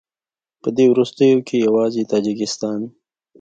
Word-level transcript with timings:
په 0.61 0.69
دې 0.75 0.85
وروستیو 0.91 1.39
کې 1.47 1.57
یوازې 1.65 2.03
تاجکستان 2.13 2.81